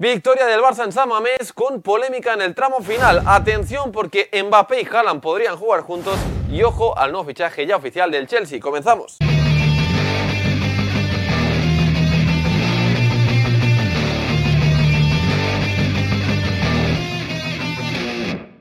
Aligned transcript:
Victoria 0.00 0.46
del 0.46 0.62
Barça 0.62 0.84
en 0.84 0.92
San 0.92 1.10
Mamés 1.10 1.52
con 1.52 1.82
polémica 1.82 2.32
en 2.32 2.40
el 2.40 2.54
tramo 2.54 2.80
final. 2.80 3.22
Atención 3.26 3.92
porque 3.92 4.30
Mbappé 4.32 4.80
y 4.80 4.86
Haaland 4.86 5.20
podrían 5.20 5.58
jugar 5.58 5.82
juntos 5.82 6.18
y 6.50 6.62
ojo 6.62 6.96
al 6.96 7.12
nuevo 7.12 7.26
fichaje 7.26 7.66
ya 7.66 7.76
oficial 7.76 8.10
del 8.10 8.26
Chelsea. 8.26 8.60
Comenzamos. 8.60 9.18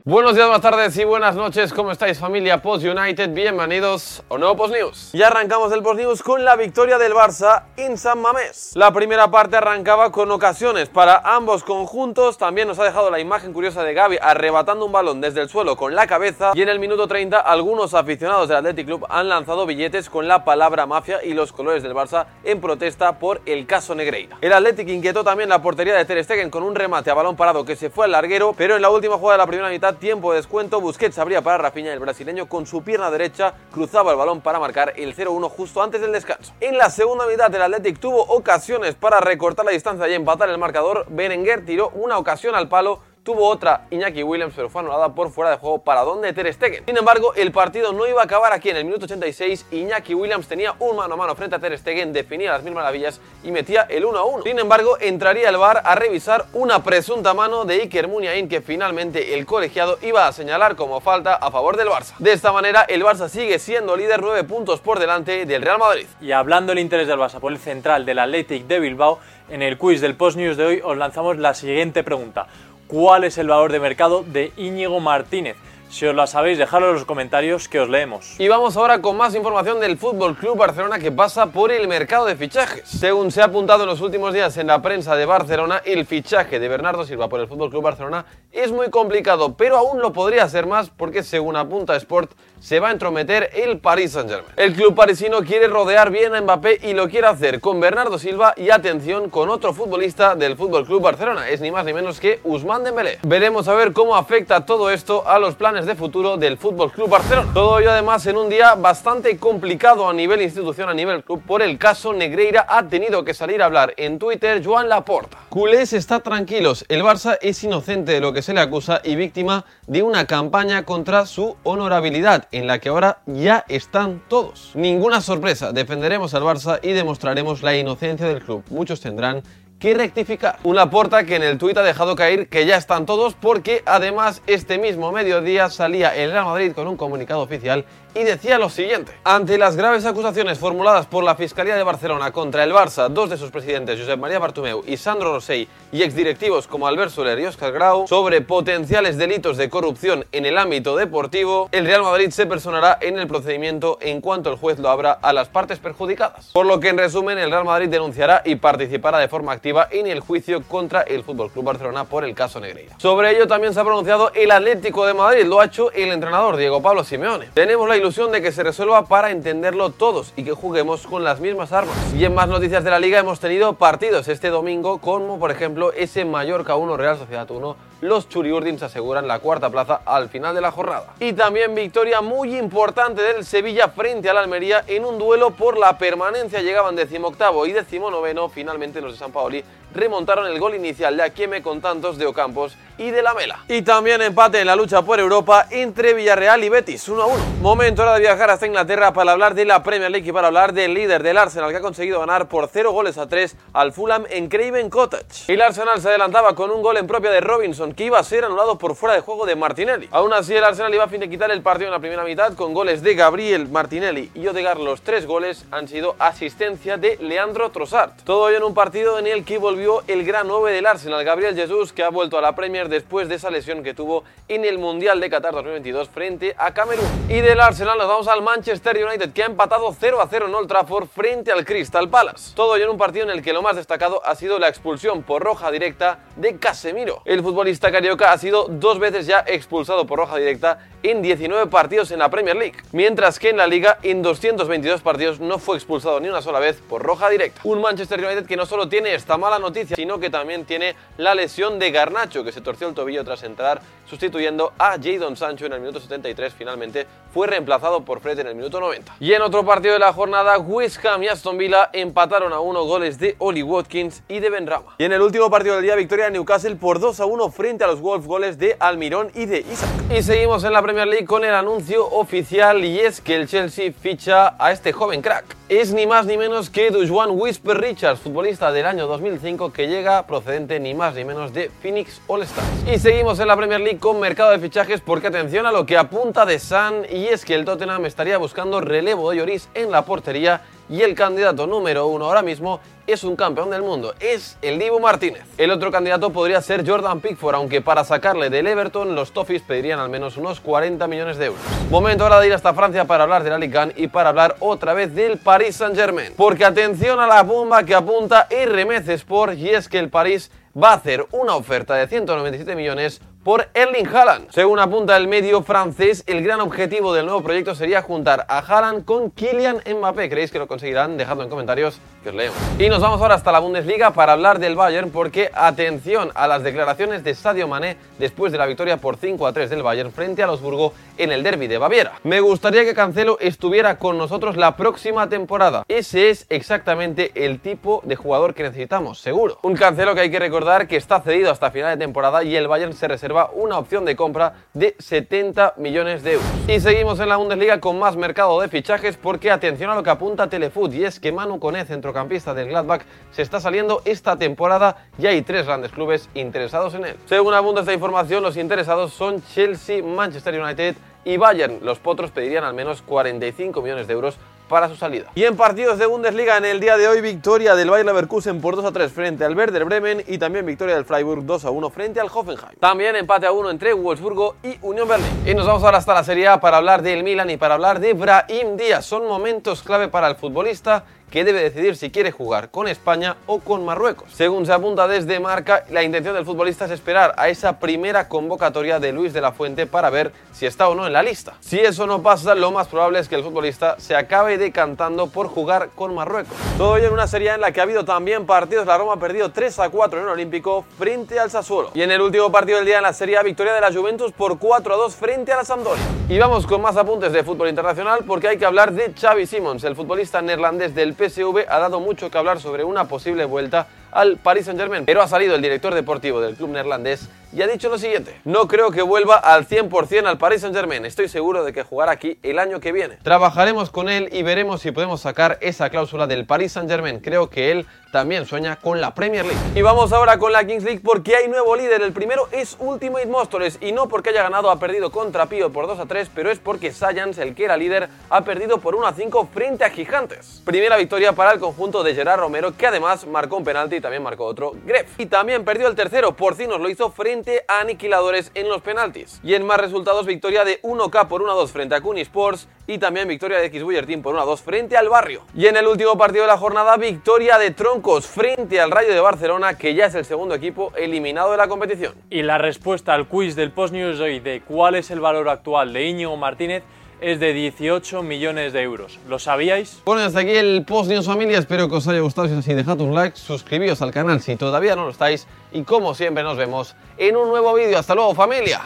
Buenos 0.09 0.34
días, 0.34 0.48
buenas 0.48 0.63
tardes 0.63 0.98
y 0.98 1.04
buenas 1.04 1.36
noches. 1.36 1.72
¿Cómo 1.72 1.91
estáis 1.91 2.17
familia 2.17 2.59
Post 2.63 2.84
United? 2.84 3.30
Bienvenidos 3.30 4.23
a 4.27 4.34
un 4.34 4.40
nuevo 4.40 4.58
Post 4.58 4.73
News. 4.73 5.09
Ya 5.13 5.27
arrancamos 5.27 5.72
el 5.72 5.84
Post 5.84 6.00
News 6.00 6.23
con 6.23 6.44
la 6.44 6.55
victoria 6.55 6.98
del 6.98 7.13
Barça 7.13 7.66
en 7.77 7.95
San 7.95 8.20
Mamés. 8.20 8.72
La 8.73 8.91
primera 8.91 9.30
parte 9.30 9.58
arrancaba 9.58 10.12
con 10.12 10.31
ocasiones 10.31 10.90
para 10.90 11.20
ambos 11.20 11.64
conjuntos. 11.64 12.40
También 12.40 12.67
nos 12.67 12.80
ha 12.80 12.86
dejado 12.86 13.12
la 13.12 13.20
imagen 13.20 13.53
curiosa 13.53 13.84
de 13.84 13.94
Gaby 13.94 14.17
arrebatando 14.20 14.84
un 14.84 14.91
balón 14.91 15.22
desde 15.22 15.42
el 15.42 15.50
suelo 15.50 15.75
con 15.75 15.94
la 15.94 16.08
cabeza. 16.08 16.53
Y 16.56 16.64
en 16.64 16.69
el 16.69 16.80
minuto 16.80 17.08
30 17.08 17.39
algunos 17.39 17.94
aficionados 17.94 18.47
del 18.47 18.58
Athletic 18.58 18.88
Club 18.88 19.06
han 19.09 19.30
lanzado 19.30 19.67
billetes 19.67 20.09
con 20.09 20.28
la 20.28 20.44
palabra 20.44 20.88
mafia 20.88 21.23
y 21.23 21.36
los 21.36 21.53
colores 21.53 21.84
del 21.84 21.94
Barça 21.94 22.25
en 22.44 22.59
protesta 22.59 23.19
por 23.19 23.41
el 23.45 23.67
caso 23.67 23.94
Negreira. 23.94 24.38
El 24.41 24.53
Athletic 24.53 24.89
inquietó 24.89 25.23
también 25.23 25.50
la 25.50 25.62
portería 25.62 25.94
de 25.94 26.03
Ter 26.06 26.23
Stegen 26.23 26.50
con 26.50 26.64
un 26.64 26.73
remate 26.73 27.12
a 27.12 27.14
balón 27.14 27.36
parado 27.36 27.64
que 27.64 27.75
se 27.75 27.91
fue 27.91 28.06
al 28.06 28.14
larguero, 28.14 28.56
pero 28.58 28.75
en 28.75 28.81
la 28.81 28.89
última 28.89 29.16
jugada 29.16 29.38
de 29.38 29.44
la 29.44 29.47
primera 29.47 29.69
mitad 29.69 29.98
tiempo 30.00 30.31
de 30.31 30.38
descuento, 30.38 30.81
Busquets 30.81 31.19
abría 31.19 31.42
para 31.42 31.58
Rafinha, 31.58 31.94
el 31.94 32.00
brasileño 32.00 32.47
con 32.47 32.66
su 32.66 32.81
pierna 32.81 33.11
derecha 33.11 33.53
cruzaba 33.72 34.11
el 34.11 34.17
balón 34.17 34.41
para 34.41 34.59
marcar 34.59 34.94
el 34.95 35.16
0-1 35.16 35.50
justo 35.50 35.83
antes 35.83 36.02
del 36.02 36.11
descanso. 36.11 36.53
En 36.59 36.78
la 36.78 36.89
segunda 36.89 37.28
mitad 37.28 37.53
el 37.53 37.61
Athletic 37.61 38.00
tuvo 38.00 38.22
ocasiones 38.23 38.95
para 38.95 39.19
recortar 39.19 39.66
la 39.66 39.72
distancia 39.72 40.08
y 40.08 40.14
empatar 40.14 40.50
el 40.50 40.58
marcador. 40.58 41.06
Berenguer 41.09 41.66
tiró 41.66 41.89
una 41.89 42.17
ocasión 42.17 42.56
al 42.56 42.69
palo 42.69 43.02
Tuvo 43.30 43.47
otra 43.47 43.81
Iñaki 43.91 44.23
Williams, 44.23 44.55
pero 44.55 44.72
fue 44.72 44.81
anulada 44.81 45.13
por 45.13 45.30
fuera 45.30 45.52
de 45.52 45.58
juego 45.58 45.77
para 45.83 46.02
donde 46.02 46.33
Ter 46.33 46.52
Stegen. 46.52 46.83
Sin 46.88 46.97
embargo, 46.97 47.35
el 47.35 47.52
partido 47.52 47.94
no 47.94 48.08
iba 48.08 48.22
a 48.22 48.23
acabar 48.23 48.53
aquí. 48.53 48.72
En 48.72 48.77
el 48.77 48.85
minuto 48.85 49.05
86, 49.05 49.67
Iñaki 49.69 50.16
Williams 50.16 50.47
tenía 50.47 50.73
un 50.80 50.95
mano 50.95 51.13
a 51.13 51.17
mano 51.17 51.35
frente 51.35 51.55
a 51.55 51.59
Ter 51.59 51.77
Stegen, 51.77 52.11
definía 52.11 52.53
las 52.53 52.63
mil 52.63 52.73
maravillas 52.73 53.22
y 53.44 53.52
metía 53.52 53.83
el 53.83 54.05
1 54.05 54.17
a 54.17 54.25
1. 54.25 54.44
Sin 54.45 54.57
embargo, 54.57 54.97
entraría 55.00 55.50
el 55.50 55.57
VAR 55.57 55.83
a 55.85 55.94
revisar 55.94 56.47
una 56.53 56.81
presunta 56.81 57.35
mano 57.35 57.66
de 57.66 57.75
Iker 57.81 58.07
Muniain 58.07 58.50
que 58.50 58.61
finalmente 58.61 59.38
el 59.38 59.45
colegiado 59.45 60.00
iba 60.02 60.27
a 60.27 60.33
señalar 60.33 60.75
como 60.75 61.00
falta 61.00 61.35
a 61.35 61.52
favor 61.52 61.77
del 61.77 61.89
Barça. 61.89 62.16
De 62.17 62.31
esta 62.31 62.52
manera, 62.52 62.81
el 62.89 63.03
Barça 63.03 63.30
sigue 63.30 63.59
siendo 63.59 63.95
líder 63.95 64.23
9 64.23 64.44
puntos 64.45 64.80
por 64.80 64.97
delante 64.97 65.45
del 65.45 65.61
Real 65.61 65.77
Madrid. 65.77 66.07
Y 66.19 66.31
hablando 66.31 66.72
del 66.72 66.80
interés 66.80 67.07
del 67.07 67.19
Barça 67.19 67.39
por 67.39 67.52
el 67.52 67.59
central 67.59 68.07
del 68.07 68.17
Athletic 68.17 68.66
de 68.66 68.80
Bilbao, 68.80 69.19
en 69.52 69.63
el 69.63 69.77
quiz 69.77 70.00
del 70.00 70.16
Post 70.16 70.38
News 70.38 70.57
de 70.57 70.66
hoy 70.66 70.81
os 70.83 70.95
lanzamos 70.95 71.38
la 71.38 71.55
siguiente 71.55 72.03
pregunta 72.03 72.47
cuál 72.90 73.23
es 73.23 73.38
el 73.38 73.48
valor 73.48 73.72
de 73.72 73.80
mercado 73.80 74.23
de 74.23 74.52
Íñigo 74.58 75.00
Martínez. 75.00 75.56
Si 75.90 76.06
os 76.06 76.16
la 76.16 76.28
sabéis, 76.28 76.58
dejadlo 76.58 76.90
en 76.90 76.96
los 76.96 77.06
comentarios 77.06 77.68
que 77.68 77.80
os 77.80 77.90
leemos. 77.90 78.40
Y 78.40 78.48
vamos 78.48 78.78
ahora 78.78 79.02
con 79.02 79.16
más 79.16 79.34
información 79.34 79.80
del 79.80 79.97
Fútbol 79.97 80.36
Club 80.36 80.58
Barcelona 80.58 81.00
que 81.00 81.12
pasa 81.12 81.47
por 81.47 81.72
el 81.72 81.88
mercado 81.88 82.25
de 82.25 82.36
fichajes. 82.36 82.88
Según 82.88 83.31
se 83.31 83.41
ha 83.41 83.46
apuntado 83.46 83.84
en 83.84 83.90
los 83.90 84.02
últimos 84.02 84.34
días 84.34 84.58
en 84.58 84.68
la 84.68 84.81
prensa 84.81 85.16
de 85.16 85.25
Barcelona, 85.25 85.81
el 85.86 86.06
fichaje 86.06 86.59
de 86.59 86.68
Bernardo 86.68 87.06
Silva 87.06 87.28
por 87.28 87.40
el 87.40 87.47
Fútbol 87.47 87.69
Club 87.69 87.84
Barcelona 87.84 88.25
es 88.52 88.72
muy 88.72 88.90
complicado, 88.90 89.56
pero 89.56 89.78
aún 89.78 90.00
lo 90.00 90.13
podría 90.13 90.47
ser 90.50 90.66
más 90.68 90.90
porque 90.90 91.24
según 91.24 91.56
apunta 91.56 91.96
Sport 91.96 92.31
se 92.59 92.80
va 92.80 92.90
a 92.90 92.92
entrometer 92.92 93.50
el 93.53 93.80
Paris 93.80 94.12
Saint-Germain. 94.12 94.53
El 94.56 94.74
club 94.74 94.96
parisino 94.96 95.42
quiere 95.42 95.68
rodear 95.68 96.12
bien 96.12 96.36
a 96.36 96.42
Mbappé 96.42 96.80
y 96.84 96.94
lo 96.94 97.09
quiere 97.09 97.28
hacer 97.28 97.59
con 97.59 97.80
Bernardo 97.80 98.20
Silva 98.20 98.53
y 98.58 98.70
atención 98.70 99.30
con 99.30 99.50
otro 99.50 99.74
futbolista 99.74 100.36
del 100.36 100.58
Fútbol 100.58 100.86
Club 100.86 101.02
Barcelona, 101.02 101.50
es 101.50 101.62
ni 101.62 101.72
más 101.72 101.86
ni 101.86 101.94
menos 101.94 102.19
que 102.19 102.40
Usman 102.44 102.84
Dembélé. 102.84 103.19
Veremos 103.24 103.68
a 103.68 103.74
ver 103.74 103.94
cómo 103.94 104.16
afecta 104.16 104.66
todo 104.66 104.90
esto 104.90 105.28
a 105.28 105.40
los 105.40 105.56
planes 105.56 105.86
de 105.86 105.96
futuro 105.96 106.38
del 106.38 106.58
Fútbol 106.58 106.92
Club 106.92 107.09
Barcelona. 107.09 107.52
Todo 107.53 107.80
ello 107.80 107.92
además 107.92 108.25
en 108.25 108.38
un 108.38 108.50
día 108.50 108.75
bastante 108.75 109.38
complicado 109.38 110.08
a 110.08 110.14
nivel 110.14 110.42
institución, 110.42 110.90
a 110.90 110.94
nivel 110.94 111.24
club, 111.24 111.42
por 111.46 111.62
el 111.62 111.78
caso 111.78 112.14
Negreira 112.14 112.66
ha 112.68 112.88
tenido 112.88 113.24
que 113.24 113.34
salir 113.34 113.62
a 113.62 113.66
hablar 113.66 113.94
en 113.98 114.19
Twitter 114.19 114.62
Joan 114.64 114.90
Laporta. 114.90 115.38
Culés 115.50 115.94
está 115.94 116.19
tranquilos, 116.19 116.86
el 116.90 117.03
Barça 117.03 117.38
es 117.42 117.64
inocente 117.64 118.12
de 118.12 118.19
lo 118.19 118.34
que 118.34 118.42
se 118.42 118.53
le 118.53 118.62
acusa 118.62 119.02
y 119.03 119.16
víctima 119.16 119.66
de 119.88 120.03
una 120.03 120.25
campaña 120.25 120.84
contra 120.84 121.25
su 121.25 121.56
honorabilidad 121.64 122.48
en 122.52 122.68
la 122.68 122.80
que 122.80 122.90
ahora 122.90 123.20
ya 123.26 123.66
están 123.68 124.22
todos. 124.28 124.72
Ninguna 124.76 125.22
sorpresa, 125.22 125.72
defenderemos 125.72 126.34
al 126.34 126.44
Barça 126.44 126.80
y 126.82 126.94
demostraremos 126.94 127.64
la 127.64 127.76
inocencia 127.76 128.28
del 128.28 128.44
club. 128.44 128.64
Muchos 128.70 129.02
tendrán 129.02 129.44
que 129.80 129.94
rectificar. 129.94 130.60
Una 130.64 130.90
porta 130.90 131.24
que 131.24 131.38
en 131.38 131.44
el 131.44 131.58
tuit 131.58 131.78
ha 131.78 131.84
dejado 131.84 132.16
caer 132.16 132.50
que 132.50 132.66
ya 132.66 132.76
están 132.76 133.06
todos 133.06 133.34
porque 133.34 133.82
además 133.86 134.42
este 134.46 134.78
mismo 134.78 135.12
mediodía 135.12 135.70
salía 135.70 136.16
el 136.16 136.32
Real 136.32 136.46
Madrid 136.46 136.74
con 136.74 136.88
un 136.88 136.98
comunicado 136.98 137.42
oficial 137.42 137.86
y 138.16 138.24
decía 138.24 138.58
lo 138.58 138.70
siguiente. 138.70 139.14
Ante 139.24 139.58
las 139.58 139.75
graves 139.75 140.06
acusaciones 140.06 140.59
formuladas 140.59 141.06
por 141.06 141.24
la 141.24 141.36
Fiscalía 141.36 141.75
de 141.75 141.84
Barcelona 141.84 142.31
contra 142.31 142.64
el 142.64 142.72
Barça, 142.72 143.09
dos 143.09 143.30
de 143.30 143.38
sus 143.38 143.52
presidentes, 143.52 144.00
Josep 144.00 144.20
María 144.20 144.40
Bartomeu 144.40 144.84
y 144.86 144.97
Sandro 144.97 145.34
Rosell, 145.34 145.68
y 145.92 146.03
exdirectivos 146.03 146.68
como 146.68 146.88
Albert 146.88 147.12
Soler 147.12 147.40
y 147.40 147.46
Oscar 147.46 147.72
Grau, 147.72 148.08
sobre 148.08 148.42
potenciales 148.42 149.18
delitos 149.18 149.58
de 149.58 149.69
corrupción 149.69 150.25
en 150.31 150.46
el 150.46 150.58
ámbito 150.58 150.96
deportivo, 150.96 151.69
el 151.72 151.86
Real 151.86 152.03
Madrid 152.03 152.30
se 152.30 152.46
personará 152.46 152.98
en 153.02 153.18
el 153.18 153.28
procedimiento 153.28 153.98
en 154.02 154.22
cuanto 154.22 154.50
el 154.50 154.58
juez 154.58 154.80
lo 154.80 154.90
abra 154.90 155.12
a 155.14 155.34
las 155.34 155.50
partes 155.50 155.80
perjudicadas. 155.80 156.52
Por 156.53 156.66
lo 156.66 156.80
que 156.80 156.90
en 156.90 156.98
resumen, 156.98 157.38
el 157.38 157.52
Real 157.52 157.66
Madrid 157.66 157.90
denunciará 157.90 158.42
y 158.46 158.56
participará 158.56 159.19
de 159.19 159.28
forma 159.28 159.52
activa 159.52 159.88
en 159.92 160.08
el 160.08 160.19
juicio 160.19 160.64
contra 160.64 161.02
el 161.02 161.22
FC 161.22 161.62
Barcelona 161.62 162.06
por 162.06 162.24
el 162.25 162.34
caso 162.34 162.59
Negreira. 162.59 162.96
Sobre 162.98 163.31
ello 163.31 163.48
también 163.48 163.74
se 163.74 163.80
ha 163.80 163.84
pronunciado 163.84 164.31
el 164.34 164.52
Atlético 164.52 165.06
de 165.06 165.14
Madrid, 165.14 165.46
lo 165.46 165.59
ha 165.59 165.66
hecho 165.66 165.92
el 165.92 166.09
entrenador 166.09 166.58
Diego 166.58 166.81
Pablo 166.81 167.03
Simeone. 167.03 167.50
Tenemos 167.53 167.88
la 167.88 167.98
ilusión 168.00 168.32
de 168.32 168.42
que 168.42 168.52
se 168.52 168.64
resuelva 168.64 169.06
para 169.06 169.32
entenderlo 169.32 169.92
todos 169.92 170.34
y 170.36 170.44
que 170.44 170.54
juguemos 170.54 171.06
con 171.06 171.24
las 171.24 171.40
mismas 171.40 171.72
armas. 171.72 171.96
Y 172.18 172.26
en 172.26 172.34
más 172.34 172.48
noticias 172.48 172.84
de 172.84 172.90
la 172.90 173.00
liga 173.00 173.20
hemos 173.20 173.40
tenido 173.40 173.74
partidos 173.74 174.28
este 174.28 174.50
domingo 174.50 175.00
como 175.00 175.38
por 175.38 175.52
ejemplo 175.52 175.92
ese 175.94 176.26
Mallorca 176.26 176.76
1 176.76 176.98
Real 176.98 177.18
Sociedad 177.18 177.50
1 177.50 177.88
los 178.02 178.30
Churiurdins 178.30 178.84
aseguran 178.84 179.28
la 179.28 179.40
cuarta 179.40 179.70
plaza 179.70 180.02
al 180.06 180.30
final 180.30 180.56
de 180.56 180.62
la 180.62 180.72
jornada. 180.72 181.14
Y 181.20 181.34
también 181.34 181.76
victoria 181.76 182.22
muy 182.22 182.58
importante 182.58 183.22
del 183.22 183.46
Sevilla 183.46 183.90
frente 183.90 184.30
al 184.30 184.38
Almería 184.38 184.84
en 184.88 185.06
un 185.06 185.18
duelo 185.18 185.52
por 185.52 185.78
la 185.78 185.98
permanencia. 185.98 186.62
Llegaban 186.62 186.96
decimoctavo 186.96 187.66
y 187.66 187.74
decimonoveno. 187.74 188.50
Finalmente 188.50 189.02
los 189.02 189.14
de 189.14 189.20
San 189.20 189.32
Paoli 189.32 189.64
remontaron 189.94 190.48
el 190.48 190.60
gol 190.60 190.76
inicial 190.76 191.18
de 191.18 191.24
Aquieme 191.24 191.62
con 191.62 191.82
tantos 191.82 192.18
de 192.18 192.26
Ocampos 192.26 192.78
y 192.98 193.12
de 193.12 193.22
la 193.22 193.34
Mela. 193.34 193.64
Y 193.68 193.82
también 193.82 194.22
empate 194.22 194.60
en 194.60 194.68
la 194.68 194.76
lucha 194.76 195.02
por 195.02 195.20
Europa 195.20 195.68
entre 195.72 196.14
Villarreal 196.14 196.64
y 196.64 196.70
Betis, 196.70 197.08
1 197.08 197.22
a 197.22 197.26
1. 197.26 197.44
Momento 197.62 198.02
ahora 198.02 198.16
de 198.16 198.22
viajar 198.22 198.50
hasta 198.50 198.68
Inglaterra 198.68 199.14
para 199.14 199.31
hablar 199.31 199.56
de 199.56 199.66
la 199.66 199.81
Premier 199.81 200.12
League 200.12 200.30
y 200.30 200.31
para 200.31 200.48
hablar 200.48 200.74
del 200.74 200.94
líder 200.94 201.24
del 201.24 201.38
Arsenal 201.38 201.72
que 201.72 201.78
ha 201.78 201.81
conseguido 201.81 202.20
ganar 202.20 202.48
por 202.48 202.70
0 202.72 202.92
goles 202.92 203.18
a 203.18 203.28
3 203.28 203.56
al 203.74 203.94
Fulham 203.94 204.26
en 204.30 204.50
Craven 204.50 204.90
Cottage. 204.90 205.52
El 205.52 205.62
Arsenal 205.62 206.02
se 206.02 206.10
adelantaba 206.10 206.56
con 206.56 206.72
un 206.72 206.81
gol 206.81 206.98
en 206.98 207.08
propia 207.08 207.31
de 207.31 207.42
Robinson 207.42 207.88
que 207.94 208.06
iba 208.06 208.19
a 208.19 208.24
ser 208.24 208.45
anulado 208.45 208.77
por 208.77 208.95
fuera 208.95 209.15
de 209.15 209.21
juego 209.21 209.45
de 209.45 209.56
Martinelli. 209.56 210.07
Aún 210.12 210.33
así 210.33 210.56
el 210.56 210.63
Arsenal 210.63 210.94
iba 210.94 211.03
a 211.03 211.07
fin 211.07 211.19
de 211.19 211.30
quitar 211.30 211.51
el 211.51 211.62
partido 211.62 211.88
en 211.88 211.94
la 211.94 212.00
primera 212.00 212.24
mitad 212.24 212.53
con 212.53 212.74
goles 212.74 213.01
de 213.01 213.15
Gabriel 213.15 213.68
Martinelli 213.68 214.31
y 214.33 214.47
Odegar. 214.47 214.80
Los 214.80 215.01
tres 215.01 215.25
goles 215.25 215.65
han 215.71 215.88
sido 215.88 216.15
asistencia 216.19 216.97
de 216.97 217.18
Leandro 217.18 217.69
Trossard. 217.71 218.12
Todo 218.24 218.50
ello 218.50 218.57
en 218.57 218.63
un 218.63 218.74
partido 218.74 219.19
en 219.19 219.27
el 219.27 219.45
que 219.45 219.57
volvió 219.57 220.03
el 220.07 220.25
gran 220.25 220.47
9 220.47 220.71
del 220.71 220.86
Arsenal, 220.86 221.24
Gabriel 221.24 221.56
Jesús, 221.56 221.94
que 221.94 222.03
ha 222.03 222.09
vuelto 222.09 222.38
a 222.38 222.41
la 222.41 222.56
Premier 222.56 222.89
después 222.89 223.30
de 223.30 223.36
esa 223.36 223.50
lesión 223.50 223.83
que 223.83 223.94
tuvo 223.94 224.24
en 224.47 224.65
el 224.65 224.77
Mundial 224.77 225.19
de 225.19 225.30
Qatar 225.30 225.53
2022 225.53 226.09
frente 226.09 226.56
a 226.57 226.74
Camerún. 226.74 227.06
Y 227.30 227.42
del 227.42 227.59
Arsenal 227.59 227.97
nos 227.97 228.07
vamos 228.07 228.27
al 228.27 228.42
Manchester 228.42 229.06
United, 229.06 229.31
que 229.31 229.44
ha 229.44 229.45
empatado 229.45 229.95
0 229.97 230.21
a 230.21 230.27
0 230.27 230.47
en 230.47 230.56
Old 230.56 230.68
Trafford 230.68 231.07
frente 231.07 231.51
al 231.51 231.65
Crystal 231.65 232.09
Palace. 232.09 232.53
Todo 232.56 232.75
ello 232.75 232.85
en 232.85 232.92
un 232.92 232.97
partido 232.97 233.25
en 233.25 233.31
el 233.31 233.42
que 233.42 233.53
lo 233.53 233.62
más 233.62 233.75
destacado 233.75 234.21
ha 234.25 234.35
sido 234.35 234.59
la 234.59 234.68
expulsión 234.68 235.24
por 235.24 235.44
roja 235.44 235.71
directa 235.71 236.19
de 236.35 236.57
Casemiro. 236.57 237.21
El 237.25 237.42
futbolista 237.42 237.79
futbolista 237.80 237.92
carioca 237.98 238.34
ha 238.34 238.38
sido 238.38 238.68
dos 238.68 239.00
veces 239.00 239.26
ya 239.26 239.46
expulsado 239.48 240.06
por 240.06 240.20
roja 240.20 240.36
directa 240.36 240.80
en 241.02 241.22
19 241.22 241.68
partidos 241.68 242.12
en 242.12 242.20
la 242.20 242.30
Premier 242.30 242.58
League, 242.58 242.76
mientras 242.92 243.40
que 243.40 243.52
en 243.52 243.58
la 243.58 243.68
liga 243.68 244.00
en 244.04 244.22
222 244.22 245.02
partidos 245.02 245.40
no 245.40 245.60
fue 245.60 245.78
expulsado 245.78 246.20
ni 246.20 246.28
una 246.28 246.42
sola 246.42 246.60
vez 246.60 246.81
por 246.90 247.02
roja 247.02 247.30
directa. 247.30 247.62
Un 247.64 247.80
Manchester 247.80 248.20
United 248.20 248.46
que 248.46 248.58
no 248.58 248.66
solo 248.66 248.90
tiene 248.90 249.14
esta 249.14 249.38
mala 249.38 249.60
noticia, 249.60 249.96
sino 249.96 250.20
que 250.20 250.30
también 250.30 250.66
tiene 250.66 250.96
la 251.18 251.34
lesión 251.36 251.80
de 251.80 251.92
Garnacho, 251.92 252.44
que 252.44 252.52
se 252.52 252.60
torció 252.60 252.90
el 252.90 252.96
tobillo 252.96 253.24
tras 253.24 253.44
entrar 253.44 253.81
sustituyendo 254.10 254.74
a 254.80 254.98
Jadon 255.02 255.38
Sancho 255.38 255.68
en 255.68 255.74
el 255.74 255.80
minuto 255.80 256.00
73, 256.00 256.54
finalmente 256.58 257.06
fue 257.31 257.46
reemplazado 257.46 258.04
por 258.04 258.22
Fred 258.22 258.40
en 258.40 258.48
el 258.48 258.56
minuto 258.56 258.80
90. 258.80 259.18
Y 259.20 259.34
en 259.34 259.42
otro 259.44 259.64
partido 259.64 259.94
de 259.94 260.00
la 260.00 260.12
jornada, 260.12 260.58
West 260.58 261.06
Ham 261.06 261.22
y 261.22 261.28
Aston 261.28 261.60
Villa 261.60 261.92
empataron 261.94 262.52
a 262.52 262.60
uno 262.60 262.86
goles 262.86 263.20
de 263.20 263.36
Oli 263.38 263.62
Watkins 263.62 264.24
y 264.28 264.40
de 264.40 264.50
Benrama. 264.50 264.96
Y 264.98 265.04
en 265.04 265.14
el 265.14 265.22
último 265.22 265.52
partido 265.52 265.76
del 265.76 265.84
día, 265.84 265.96
victoria 265.96 266.26
de 266.26 266.31
Newcastle 266.31 266.76
por 266.76 267.00
2 267.00 267.20
a 267.20 267.26
1 267.28 267.52
frente 267.52 267.69
a 267.69 267.88
los 267.88 268.01
Wolves, 268.01 268.25
goles 268.25 268.57
de 268.57 268.75
Almirón 268.80 269.30
y 269.36 269.45
de 269.45 269.60
Isaac. 269.60 269.89
Y 270.10 270.24
seguimos 270.24 270.63
en 270.63 270.74
la 270.74 270.81
Premier 270.81 271.07
League 271.07 271.27
con 271.27 271.45
el 271.45 271.54
anuncio 271.54 272.04
oficial 272.04 272.83
y 272.83 273.00
es 273.00 273.21
que 273.21 273.36
el 273.36 273.48
Chelsea 273.48 273.94
ficha 273.94 274.56
a 274.57 274.71
este 274.71 274.92
joven 274.92 275.21
crack. 275.21 275.45
Es 275.69 275.94
ni 275.94 276.07
más 276.07 276.25
ni 276.25 276.36
menos 276.36 276.71
que 276.71 276.89
Dujuan 276.89 277.30
Whisper 277.31 277.80
Richards, 277.80 278.19
futbolista 278.19 278.71
del 278.71 278.88
año 278.88 279.06
2005 279.06 279.71
que 279.71 279.88
llega 279.88 280.25
procedente 280.25 280.80
ni 280.80 280.95
más 280.95 281.13
ni 281.13 281.24
menos 281.24 281.54
de 281.54 281.69
Phoenix 281.83 282.19
All 282.25 282.42
Stars. 282.42 282.68
Y 282.92 282.98
seguimos 282.98 283.39
en 283.39 283.48
la 283.48 283.56
Premier 283.56 283.80
League 283.80 284.00
con 284.00 284.19
mercado 284.19 284.50
de 284.50 284.57
fichajes 284.57 285.00
porque 285.00 285.27
atención 285.27 285.68
a 285.68 285.71
lo 285.71 285.86
que 285.86 285.95
apunta 285.95 286.48
de 286.48 286.57
Sun 286.57 287.06
y 287.07 287.27
es 287.27 287.45
que 287.45 287.54
el 287.54 287.66
Tottenham 287.66 288.04
estaría 288.07 288.39
buscando 288.39 288.81
relevo 288.81 289.30
de 289.30 289.38
Lloris 289.38 289.69
en 289.75 289.92
la 289.92 290.06
portería 290.06 290.63
y 290.89 291.01
el 291.01 291.15
candidato 291.15 291.68
número 291.68 292.07
uno 292.07 292.25
ahora 292.25 292.41
mismo 292.41 292.80
es 293.06 293.24
un 293.24 293.36
campeón 293.36 293.69
del 293.71 293.81
mundo, 293.81 294.13
es 294.19 294.57
el 294.62 294.77
Dibu 294.77 295.00
Martínez. 295.00 295.44
El 295.57 295.71
otro 295.71 295.91
candidato 295.91 296.30
podría 296.31 296.62
ser 296.62 296.88
Jordan 296.88 297.21
Pickford, 297.21 297.56
aunque 297.56 297.81
para 297.81 298.03
sacarle 298.03 298.50
del 298.50 298.68
Everton 298.68 299.15
los 299.15 299.31
Toffees 299.31 299.63
pedirían 299.63 300.00
al 300.00 300.09
menos 300.09 300.38
unos 300.38 300.59
40 300.59 301.07
millones 301.07 301.38
de 301.38 301.47
euros. 301.47 301.62
Momento 301.89 302.24
ahora 302.24 302.39
de 302.39 302.47
ir 302.47 302.53
hasta 302.53 302.74
Francia 302.74 303.06
para 303.06 303.24
hablar 303.24 303.44
del 303.44 303.53
Alicante 303.53 303.95
y 303.97 304.07
para 304.07 304.30
hablar 304.30 304.57
otra 304.59 304.94
vez 304.94 305.15
del 305.15 305.39
Paris 305.39 305.77
Saint-Germain. 305.77 306.33
Porque 306.38 306.65
atención 306.65 307.19
a 307.19 307.25
la 307.25 307.42
bomba 307.42 307.83
que 307.83 307.95
apunta 307.95 308.47
RMC 308.50 309.09
Sport 309.09 309.57
y 309.57 309.69
es 309.69 309.89
que 309.89 309.97
el 309.97 310.09
París 310.09 310.51
va 310.81 310.92
a 310.92 310.95
hacer 310.95 311.25
una 311.31 311.56
oferta 311.56 311.95
de 311.95 312.07
197 312.07 312.75
millones 312.75 313.21
por 313.44 313.69
Erling 313.74 314.07
Haaland. 314.07 314.51
Según 314.51 314.80
apunta 314.80 315.15
el 315.15 315.27
medio 315.27 315.62
francés, 315.63 316.24
el 316.27 316.44
gran 316.44 316.59
objetivo 316.59 317.13
del 317.13 317.25
nuevo 317.25 317.41
proyecto 317.41 317.74
sería 317.74 318.01
juntar 318.01 318.45
a 318.50 318.59
Haaland 318.59 319.06
con 319.06 319.31
Kylian 319.31 319.81
Mbappé. 319.86 320.30
¿Creéis 320.30 320.51
que 320.51 320.59
lo 320.59 320.68
conseguirán? 320.68 321.15
Dejadlo 321.15 321.44
en 321.44 321.50
comentarios 321.50 322.00
que 322.21 322.30
os 322.30 322.36
leemos. 322.36 322.57
Y 322.77 322.89
nos 322.89 323.01
vamos 323.01 323.21
ahora 323.21 323.36
hasta 323.36 323.51
la 323.51 323.59
Bundesliga 323.59 324.12
para 324.12 324.33
hablar 324.33 324.59
del 324.59 324.75
Bayern 324.75 325.09
porque 325.12 325.50
atención 325.53 326.31
a 326.36 326.47
las 326.47 326.63
declaraciones 326.63 327.24
de 327.24 327.33
Sadio 327.33 327.68
Mané 327.68 327.95
después 328.18 328.51
de 328.51 328.57
la 328.57 328.65
victoria 328.65 328.97
por 328.97 329.15
5 329.15 329.47
a 329.47 329.53
3 329.53 329.69
del 329.69 329.83
Bayern 329.83 330.12
frente 330.12 330.44
a 330.44 330.47
los 330.47 330.62
Burgo 330.62 330.94
en 331.18 331.31
el 331.31 331.42
derby 331.42 331.68
de 331.68 331.77
Baviera. 331.77 332.13
Me 332.24 332.42
gustaría 332.42 332.83
que 332.83 332.94
Cancelo 332.94 333.38
estuviera 333.39 333.97
con 333.97 334.18
nosotros 334.18 334.57
la 334.57 334.75
próxima 334.75 335.30
temporada. 335.30 335.85
Ese 335.88 336.30
es 336.30 336.45
exactamente 336.50 337.31
el 337.35 337.62
tipo 337.62 338.01
de 338.03 338.18
jugador 338.18 338.53
que 338.53 338.63
necesitamos, 338.63 339.21
seguro. 339.21 339.59
Un 339.62 339.75
Cancelo 339.75 340.13
que 340.13 340.21
hay 340.21 340.31
que 340.31 340.39
recordar 340.39 340.88
que 340.88 340.97
está 340.97 341.21
cedido 341.21 341.51
hasta 341.51 341.71
final 341.71 341.97
de 341.97 342.06
temporada 342.06 342.44
y 342.44 342.56
el 342.56 342.68
Bayern 342.68 342.94
se 342.94 343.07
reserva 343.07 343.29
una 343.54 343.78
opción 343.78 344.06
de 344.06 344.16
compra 344.16 344.54
de 344.74 344.96
70 345.00 345.76
millones 345.78 346.24
de 346.24 346.34
euros. 346.34 346.48
Y 346.68 346.80
seguimos 346.80 347.20
en 347.20 347.30
la 347.30 347.38
Bundesliga 347.38 347.80
con 347.80 348.00
más 348.00 348.16
mercado 348.16 348.60
de 348.62 348.68
fichajes 348.68 349.18
porque 349.18 349.52
atención 349.52 349.90
a 349.90 349.96
lo 349.96 350.04
que 350.04 350.10
apunta 350.10 350.50
Telefoot 350.50 350.94
y 350.94 351.06
es 351.06 351.20
que 351.20 351.31
Manu 351.31 351.60
Koné, 351.60 351.86
centrocampista 351.86 352.54
del 352.54 352.70
Gladbach, 352.70 353.02
se 353.31 353.42
está 353.42 353.60
saliendo 353.60 354.02
esta 354.06 354.38
temporada 354.38 355.08
y 355.18 355.28
hay 355.28 355.42
tres 355.42 355.66
grandes 355.66 355.92
clubes 355.92 356.30
interesados 356.34 356.94
en 356.96 357.06
él. 357.06 357.16
Según 357.26 357.54
apunta 357.54 357.81
esta 357.81 357.94
información, 357.94 358.44
los 358.44 358.58
interesados 358.58 359.14
son 359.14 359.44
Chelsea, 359.54 360.04
Manchester 360.04 360.60
United 360.60 360.96
y 361.26 361.38
Bayern. 361.38 361.80
Los 361.84 362.00
potros 362.00 362.31
pedirían 362.31 362.64
al 362.64 362.74
menos 362.74 363.02
45 363.02 363.81
millones 363.81 364.08
de 364.08 364.14
euros 364.14 364.38
para 364.69 364.88
su 364.88 364.95
salida. 364.95 365.31
Y 365.36 365.44
en 365.44 365.57
partidos 365.57 366.00
de 366.00 366.06
Bundesliga 366.06 366.56
en 366.56 366.63
el 366.63 366.80
día 366.80 366.95
de 366.95 367.10
hoy, 367.10 367.19
victoria 367.19 367.75
del 367.75 367.89
Bayer 367.89 368.06
Leverkusen 368.06 368.62
por 368.62 368.77
2 368.77 368.86
a 368.86 368.92
3 368.94 369.12
frente 369.12 369.44
al 369.44 369.57
Werder 369.57 369.83
Bremen 369.83 370.24
y 370.27 370.38
también 370.38 370.66
victoria 370.66 370.95
del 370.95 371.04
Freiburg 371.04 371.44
2 371.45 371.66
a 371.66 371.71
1 371.71 371.89
frente 371.89 372.21
al 372.21 372.30
Hoffenheim. 372.33 372.77
También 372.80 373.18
empate 373.18 373.48
a 373.48 373.51
1 373.51 373.71
entre 373.71 373.92
Wolfsburgo 373.92 374.56
y 374.63 374.77
Unión 374.81 375.10
Berlín. 375.10 375.30
Y 375.45 375.54
nos 375.54 375.66
vamos 375.66 375.83
ahora 375.83 375.98
hasta 375.98 376.13
la 376.13 376.24
Serie 376.24 376.48
A 376.48 376.62
para 376.62 376.77
hablar 376.77 377.01
del 377.01 377.24
Milan 377.24 377.50
y 377.50 377.57
para 377.57 377.74
hablar 377.74 378.00
de 378.00 378.13
Brahim 378.13 378.77
Díaz. 378.77 379.06
Son 379.06 379.27
momentos 379.27 379.81
clave 379.81 380.07
para 380.07 380.27
el 380.27 380.36
futbolista 380.36 381.04
que 381.31 381.44
debe 381.44 381.62
decidir 381.62 381.96
si 381.96 382.10
quiere 382.10 382.31
jugar 382.31 382.72
con 382.72 382.88
España 382.88 383.38
o 383.46 383.60
con 383.60 383.86
Marruecos. 383.86 384.31
Según 384.34 384.66
se 384.66 384.74
apunta 384.74 385.08
desde 385.08 385.40
Marca, 385.40 385.84
la 385.90 386.04
intención 386.04 386.36
del 386.36 386.46
futbolista 386.46 386.86
es 386.86 386.92
esperar 386.92 387.34
a 387.38 387.50
esa 387.50 387.80
primera 387.80 388.28
convocatoria 388.28 389.00
de 389.00 389.12
Luis 389.12 389.34
de 389.34 389.42
la 389.42 389.52
Fuente 389.52 389.88
para 389.88 390.10
ver 390.10 390.31
si 390.52 390.66
está 390.66 390.90
o 390.90 390.96
no 390.96 391.08
en 391.08 391.14
la 391.14 391.24
lista. 391.24 391.54
Si 391.60 391.80
eso 391.80 392.06
no 392.08 392.22
pasa, 392.22 392.56
lo 392.56 392.72
más 392.72 392.88
probable 392.88 393.20
es 393.20 393.28
que 393.28 393.36
el 393.36 393.44
futbolista 393.44 393.96
se 394.00 394.16
acabe 394.16 394.58
decantando 394.58 395.28
por 395.28 395.48
jugar 395.48 395.90
con 395.96 396.14
Marruecos. 396.14 396.56
Todo 396.78 396.98
ello 396.98 397.08
en 397.08 397.14
una 397.14 397.28
serie 397.28 397.54
en 397.54 397.62
la 397.62 397.72
que 397.72 397.80
ha 397.80 397.84
habido 397.84 398.06
también 398.06 398.46
partidos. 398.46 398.86
La 398.86 398.98
Roma 398.98 399.14
ha 399.14 399.20
perdido 399.20 399.52
3 399.52 399.80
a 399.80 399.90
4 399.90 400.20
en 400.20 400.26
el 400.26 400.31
Olímpico 400.31 400.86
frente 400.98 401.40
al 401.40 401.50
Sassuolo. 401.50 401.92
Y 401.94 402.02
en 402.02 402.12
el 402.12 402.22
último 402.22 402.52
partido 402.52 402.78
del 402.78 402.86
día 402.86 402.98
en 402.98 403.04
la 403.04 403.14
serie 403.14 403.42
victoria 403.44 403.74
de 403.74 403.81
la 403.81 403.92
Juventus 403.92 404.31
por 404.31 404.60
4 404.60 404.94
a 404.94 404.98
2 404.98 405.16
frente 405.16 405.52
a 405.52 405.58
la 405.58 405.66
Sampdoria. 405.66 406.04
Y 406.28 406.38
vamos 406.38 406.68
con 406.68 406.81
más 406.81 406.98
apuntes 406.98 407.31
de 407.31 407.44
fútbol 407.44 407.70
internacional 407.70 408.20
porque 408.26 408.48
hay 408.48 408.58
que 408.58 408.66
hablar 408.66 408.94
de 408.94 409.14
Xavi 409.14 409.46
Simons, 409.46 409.84
el 409.84 409.96
futbolista 409.96 410.42
neerlandés 410.42 410.94
del 410.94 411.14
PSV 411.19 411.66
ha 411.68 411.80
dado 411.80 412.00
mucho 412.00 412.31
que 412.31 412.38
hablar 412.38 412.62
sobre 412.62 412.83
una 412.86 413.07
posible 413.07 413.44
vuelta 413.44 413.88
al 414.11 414.38
Paris 414.38 414.65
Saint-Germain, 414.65 415.06
pero 415.06 415.21
ha 415.21 415.27
salido 415.27 415.56
el 415.56 415.61
director 415.61 415.94
deportivo 415.94 416.41
del 416.41 416.56
club 416.56 416.69
neerlandés 416.69 417.29
y 417.51 417.63
ha 417.63 417.67
dicho 417.67 417.89
lo 417.89 417.97
siguiente, 417.97 418.39
no 418.45 418.67
creo 418.67 418.91
que 418.91 419.01
vuelva 419.01 419.35
al 419.35 419.67
100% 419.67 420.27
al 420.27 420.38
Paris 420.38 420.61
Saint-Germain, 420.61 421.03
estoy 421.06 421.27
seguro 421.27 421.63
de 421.63 421.73
que 421.73 421.81
jugará 421.81 422.11
aquí 422.11 422.38
el 422.44 422.59
año 422.59 422.79
que 422.79 422.91
viene. 422.91 423.17
Trabajaremos 423.23 423.89
con 423.89 424.07
él 424.07 424.29
y 424.31 424.44
veremos 424.44 424.81
si 424.81 424.91
podemos 424.91 425.21
sacar 425.21 425.57
esa 425.61 425.89
cláusula 425.89 426.27
del 426.27 426.45
Paris 426.45 426.73
Saint-Germain, 426.73 427.19
creo 427.19 427.50
que 427.50 427.71
él 427.71 427.88
también 428.11 428.45
sueña 428.45 428.75
con 428.75 429.01
la 429.01 429.13
Premier 429.13 429.45
League. 429.45 429.59
Y 429.75 429.81
vamos 429.81 430.11
ahora 430.13 430.38
con 430.38 430.51
la 430.51 430.65
Kings 430.65 430.83
League 430.83 431.01
porque 431.03 431.35
hay 431.35 431.47
nuevo 431.47 431.75
líder, 431.75 432.01
el 432.01 432.11
primero 432.11 432.50
es 432.51 432.75
Ultimate 432.79 433.27
Móstoles 433.27 433.77
y 433.81 433.91
no 433.91 434.07
porque 434.07 434.29
haya 434.29 434.44
ganado 434.44 434.69
ha 434.69 434.79
perdido 434.79 435.11
contra 435.11 435.47
Pío 435.47 435.71
por 435.71 435.88
2 435.88 436.00
a 436.00 436.06
3, 436.06 436.29
pero 436.33 436.51
es 436.51 436.59
porque 436.59 436.91
Science, 436.91 437.41
el 437.41 437.56
que 437.56 437.65
era 437.65 437.77
líder, 437.77 438.09
ha 438.29 438.41
perdido 438.44 438.79
por 438.79 438.95
1 438.95 439.07
a 439.07 439.13
5 439.13 439.50
frente 439.53 439.85
a 439.85 439.89
Gigantes. 439.89 440.61
Primera 440.65 440.97
victoria 440.97 441.33
para 441.33 441.51
el 441.51 441.59
conjunto 441.59 442.03
de 442.03 442.13
Gerard 442.13 442.39
Romero 442.39 442.75
que 442.75 442.88
además 442.88 443.25
marcó 443.25 443.57
un 443.57 443.63
penalti 443.63 443.99
y 444.00 444.01
también 444.01 444.24
marcó 444.24 444.46
otro 444.46 444.74
Gref. 444.86 445.19
Y 445.19 445.28
también 445.28 445.63
perdió 445.63 445.88
el 445.88 445.96
tercero, 445.96 446.36
Porcinos 446.36 446.80
lo 446.80 446.90
hizo 446.90 447.12
frente 447.12 447.63
a 447.68 447.81
Aniquiladores 447.81 448.51
en 448.56 448.68
los 448.68 448.81
penaltis. 448.81 449.40
Y 449.44 449.54
en 449.54 449.66
más 449.66 449.80
resultados, 449.80 450.25
victoria 450.25 450.66
de 450.66 450.81
1K 450.81 451.28
por 451.28 451.42
1 451.42 451.51
a 451.51 451.56
2 451.56 451.72
frente 451.72 451.96
a 451.96 452.01
Cuni 452.01 452.22
Sports 452.22 452.68
y 452.88 452.98
también 452.98 453.28
victoria 453.28 453.60
de 453.60 453.68
X 453.68 453.84
Team 454.07 454.22
por 454.22 454.34
1 454.34 454.42
a 454.42 454.46
2 454.46 454.62
frente 454.62 454.98
al 454.98 455.10
Barrio. 455.10 455.44
Y 455.54 455.68
en 455.68 455.78
el 455.78 455.86
último 455.86 456.18
partido 456.18 456.44
de 456.44 456.48
la 456.48 456.57
jornada, 456.57 456.98
victoria 456.98 457.57
de 457.57 457.72
Troncos 457.72 458.25
frente 458.25 458.80
al 458.80 458.92
Rayo 458.92 459.13
de 459.13 459.19
Barcelona, 459.19 459.78
que 459.78 459.94
ya 459.94 460.06
es 460.06 460.16
el 460.16 460.25
segundo 460.25 460.56
equipo 460.56 460.92
eliminado 460.95 461.52
de 461.52 461.57
la 461.57 461.68
competición. 461.68 462.16
Y 462.30 462.42
la 462.42 462.57
respuesta 462.57 463.13
al 463.13 463.28
quiz 463.28 463.56
del 463.56 463.71
Post 463.71 463.94
News 463.94 464.19
hoy 464.19 464.40
de 464.40 464.62
cuál 464.62 464.95
es 464.95 465.12
el 465.12 465.19
valor 465.19 465.50
actual 465.50 465.94
de 465.94 466.06
Íñigo 466.06 466.35
Martínez 466.38 466.83
es 467.21 467.40
de 467.40 467.54
18 467.54 468.23
millones 468.23 468.73
de 468.73 468.81
euros. 468.81 469.19
¿Lo 469.28 469.40
sabíais? 469.40 470.02
Bueno, 470.06 470.21
hasta 470.21 470.40
aquí 470.40 470.52
el 470.52 470.83
Post 470.85 471.09
News 471.09 471.26
Familia. 471.26 471.57
Espero 471.57 471.90
que 471.90 471.95
os 471.95 472.07
haya 472.07 472.19
gustado. 472.19 472.47
Si 472.47 472.54
es 472.54 472.59
así, 472.59 472.73
dejad 472.73 472.99
un 473.02 473.14
like, 473.14 473.38
suscribíos 473.38 474.02
al 474.02 474.11
canal 474.11 474.42
si 474.42 474.56
todavía 474.56 474.95
no 474.95 475.06
lo 475.06 475.11
estáis. 475.11 475.47
Y 475.71 475.83
como 475.83 476.14
siempre, 476.16 476.44
nos 476.44 476.57
vemos 476.57 476.95
en 477.18 477.35
un 477.35 477.49
nuevo 477.49 477.73
vídeo. 477.73 477.97
¡Hasta 477.97 478.16
luego, 478.16 478.33
familia! 478.33 478.81